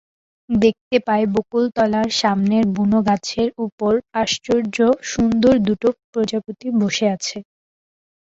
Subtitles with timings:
[0.49, 3.93] দেখতে পায়, বকুলতলার সামনের বুনোগাছের ওপর
[4.21, 4.77] আশ্চর্য
[5.11, 7.37] সুন্দর দুটো প্রজাপতি বসে আছে।